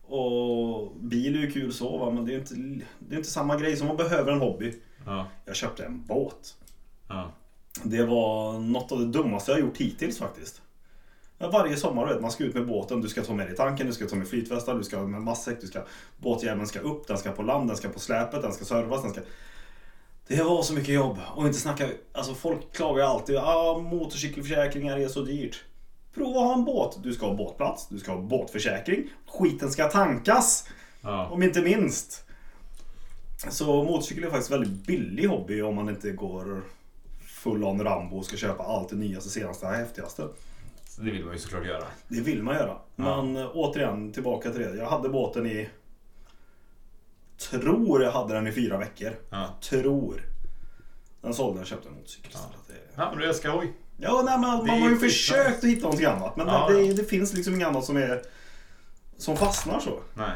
[0.03, 3.31] Och bil är ju kul så va, men det är ju inte, det är inte
[3.31, 4.75] samma grej som man behöver en hobby.
[5.07, 5.27] Ja.
[5.45, 6.57] Jag köpte en båt.
[7.09, 7.33] Ja.
[7.83, 10.63] Det var något av det dummaste jag gjort hittills faktiskt.
[11.39, 13.93] Varje sommar vet man ska ut med båten, du ska ta med dig tanken, du
[13.93, 15.81] ska ta med flytvästar, du ska ha med matsäck, du ska...
[16.17, 19.13] Båtjäveln ska upp, den ska på land, den ska på släpet, den ska servas, den
[19.13, 19.21] ska...
[20.29, 21.19] Det var så mycket jobb.
[21.35, 21.89] Och inte snacka...
[22.13, 23.37] Alltså folk klagar ju alltid.
[23.37, 25.65] Ah, motorcykelförsäkringar är så dyrt.
[26.15, 26.99] Prova att ha en båt.
[27.03, 29.09] Du ska ha båtplats, du ska ha båtförsäkring.
[29.27, 30.69] Skiten ska tankas.
[31.01, 31.29] Ja.
[31.29, 32.25] Om inte minst.
[33.51, 36.63] Så motorcykel är faktiskt en väldigt billig hobby om man inte går
[37.27, 40.23] full on Rambo och ska köpa allt det nyaste, senaste, häftigaste.
[40.89, 41.85] Så det vill man ju såklart göra.
[42.09, 42.77] Det vill man göra.
[42.97, 43.23] Ja.
[43.23, 44.77] Men eh, återigen, tillbaka till det.
[44.77, 45.69] Jag hade båten i...
[47.39, 49.17] Tror jag hade den i fyra veckor.
[49.31, 49.49] Ja.
[49.61, 50.23] Tror.
[51.21, 52.41] Den sålde jag och köpte en motorcykel Ja.
[52.67, 53.73] Det- Ja, men du älskar hoj.
[53.97, 56.37] Ja, nej, men Det man är har ju försökt att hitta någonting annat.
[56.37, 58.23] Men Ja, det, det finns liksom inget annat som är...
[59.19, 60.01] Som fastnar så.
[60.15, 60.31] Nej.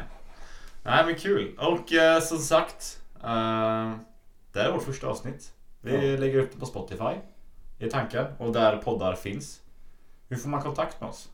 [0.83, 1.57] Nej, men kul.
[1.59, 2.99] Och eh, som sagt.
[3.23, 3.91] Eh,
[4.53, 5.51] det här är vårt första avsnitt.
[5.81, 6.17] Vi Ja.
[6.19, 7.13] lägger upp det på Spotify.
[7.79, 8.25] I tanken.
[8.37, 9.61] Och där poddar finns.
[10.29, 11.29] Hur får man kontakt med oss?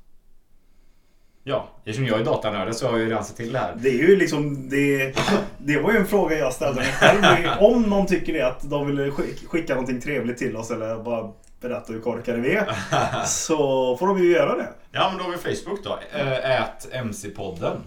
[1.50, 3.74] Ja, eftersom jag är datanörd så har jag ju redan sett till det här.
[3.78, 5.14] Det är ju liksom, det,
[5.58, 7.24] det var ju en fråga jag ställde mig själv.
[7.60, 11.32] Om någon tycker det att de vill skick- skicka någonting trevligt till oss eller bara
[11.62, 12.68] berätta hur korkade vi är.
[13.26, 13.58] Så
[13.98, 14.70] får de ju göra det.
[14.92, 16.00] Ja, men då har vi Facebook då.
[16.44, 17.78] Ät MC-podden.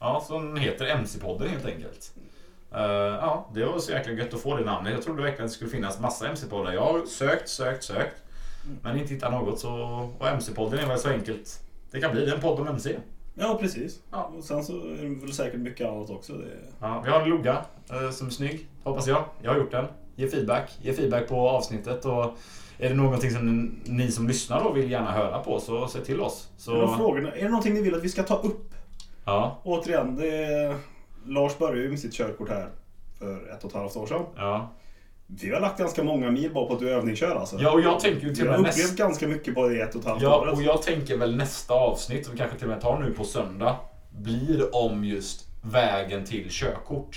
[0.00, 2.12] Ja, som heter MC-podden helt enkelt.
[3.20, 4.92] Ja, det var så jäkla gött att få det namnet.
[4.92, 6.72] Jag trodde verkligen att det skulle finnas massa MC-poddar.
[6.72, 8.16] Jag har sökt, sökt, sökt.
[8.82, 9.60] Men inte hittat något.
[9.60, 9.70] Så,
[10.18, 11.60] och MC-podden är väl så enkelt
[11.96, 12.30] det kan bli.
[12.30, 12.96] En podd om MC.
[13.34, 14.00] Ja, precis.
[14.10, 14.32] Ja.
[14.38, 16.32] Och sen så är det väl säkert mycket annat också.
[16.32, 16.44] Det,
[16.80, 19.24] Ja, vi har en logga eh, som är snygg, hoppas jag.
[19.42, 19.86] Jag har gjort den.
[20.16, 20.78] Ge feedback.
[20.82, 22.04] Ge feedback på avsnittet.
[22.04, 22.24] Och
[22.78, 26.20] är det någonting som ni som lyssnar då vill gärna höra på så säg till
[26.20, 26.50] oss.
[26.68, 28.74] Är, det någon Så, frågor, är det någonting ni vill att vi ska ta upp?
[29.24, 30.76] ja, Återigen, det,
[31.26, 32.68] Lars började ju med sitt körkort här
[33.18, 34.22] för ett och ett halvt år sedan.
[34.36, 34.72] ja.
[35.26, 37.56] Vi har lagt ganska många mil bara på att du övningskör alltså.
[37.60, 39.02] ja, och jag tänker ju till och med upplevt nästa...
[39.04, 40.54] ganska mycket på det ett och ett halvt Ja, året.
[40.54, 43.24] och jag tänker väl nästa avsnitt, som vi kanske till och med tar nu på
[43.24, 43.76] söndag,
[44.10, 47.16] blir om just vägen till körkort.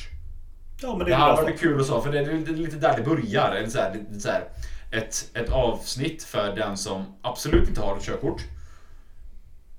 [0.81, 2.75] Ja, men det Det är här var det kul och så, för det är lite-
[2.77, 3.51] där det börjar.
[3.51, 4.43] Eller så här, så här,
[4.91, 8.41] ett, ett avsnitt för den som absolut inte har ett körkort.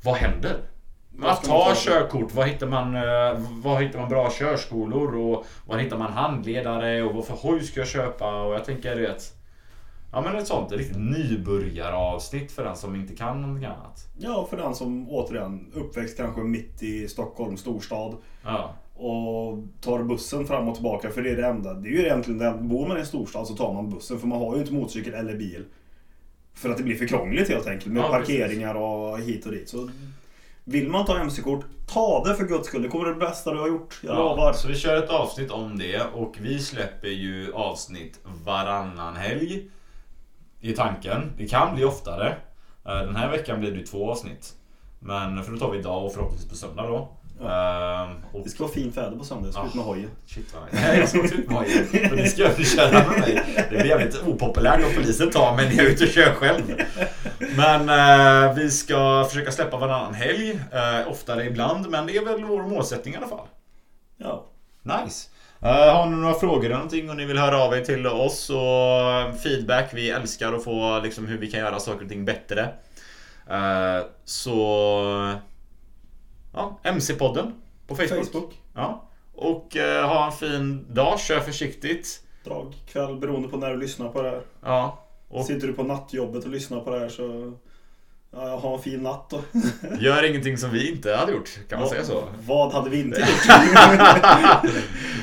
[0.02, 0.56] Vad händer?
[1.12, 1.74] Man ta ta?
[1.74, 7.02] körkort, var hittar, man, eh, var hittar man bra körskolor och var hittar man handledare
[7.02, 8.42] och vad för hoj ska jag köpa?
[8.42, 9.34] Och jag tänker du vet,
[10.12, 14.08] Ja men ett sånt riktigt nybörjaravsnitt för den som inte kan någonting annat.
[14.18, 18.74] Ja, för den som återigen uppväxt kanske mitt i Stockholm storstad Ja.
[18.94, 21.74] och tar bussen fram och tillbaka för det är det enda.
[21.74, 24.26] Det är ju egentligen den, bor man i en storstad så tar man bussen för
[24.26, 25.64] man har ju inte motorcykel eller bil.
[26.54, 29.68] För att det blir för krångligt helt enkelt med Ja, parkeringar och hit och dit.
[29.68, 29.90] Så
[30.64, 32.82] vill man ta MC-kort, ta det för guds skull.
[32.82, 34.00] Det kommer det bästa du har gjort.
[34.02, 34.52] Jag lovar.
[34.52, 39.70] Så vi kör ett avsnitt om det och vi släpper ju avsnitt varannan helg.
[40.60, 41.32] I tanken.
[41.36, 42.36] Det kan bli oftare.
[42.86, 44.54] Eh, den här veckan blir det ju två avsnitt.
[44.98, 47.08] Men för då tar vi idag och förhoppningsvis på söndag då.
[48.32, 49.46] Och Det ska vara fint väder på söndag.
[49.46, 50.10] Jag ska ut med hojen.
[50.26, 50.86] Shit vad nice.
[50.88, 51.86] Nej, jag ska inte ut med hojen.
[51.92, 53.42] Men ni ska köra med mig.
[53.70, 56.62] Det blir jävligt opopulärt om polisen tar mig när jag är ute och kör själv.
[57.56, 60.50] Men eh, vi ska försöka släppa varannan helg.
[60.50, 63.46] Eh, oftare ibland, men det är väl vår målsättning i alla fall.
[64.16, 64.46] Ja.
[64.82, 65.28] Nice.
[65.62, 68.50] Eh, har ni några frågor eller någonting och ni vill höra av er till oss
[68.50, 69.90] och feedback.
[69.92, 72.68] Vi älskar att få liksom, hur vi kan göra saker och ting bättre.
[73.50, 75.34] Eh, så...
[76.52, 77.52] Ja, MC-podden
[77.86, 78.26] på Facebook.
[78.26, 78.58] Facebook.
[78.74, 79.08] Ja.
[79.34, 82.20] Och eh, ha en fin dag, kör försiktigt.
[82.44, 84.42] Dag, kväll beroende på när du lyssnar på det här.
[84.64, 85.04] Ja.
[85.28, 87.52] Och Sitter du på nattjobbet och lyssnar på det här så...
[88.32, 89.40] Ja, ha en fin natt då.
[90.00, 92.24] gör ingenting som vi inte hade gjort, kan man säga så?
[92.46, 93.46] Vad hade vi inte gjort?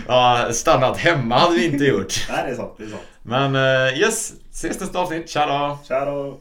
[0.08, 2.26] ja, stannat hemma hade vi inte gjort.
[2.30, 2.74] Nej, det är sant.
[2.78, 3.02] Det är sant.
[3.22, 5.30] Men eh, yes, ses nästa avsnitt.
[5.30, 5.78] Tja då!
[5.88, 6.38] Tja då.